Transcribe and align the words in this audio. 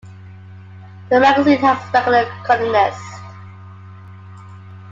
The 1.11 1.19
magazine 1.19 1.59
has 1.59 1.93
regular 1.93 2.25
columnists. 2.43 3.19